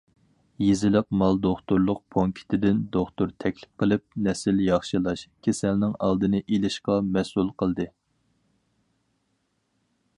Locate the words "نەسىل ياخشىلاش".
4.27-5.25